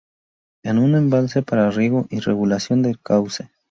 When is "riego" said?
1.69-2.07